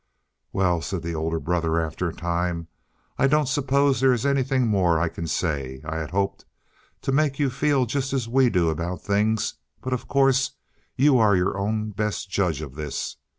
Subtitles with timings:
[0.51, 2.67] "Well," said the older brother, after a time,
[3.19, 5.79] "I don't suppose there is anything more I can say.
[5.85, 6.43] I had hoped
[7.03, 9.37] to make you feel just as we do about this thing,
[9.79, 10.53] but of course
[10.95, 13.17] you are your own best judge of this.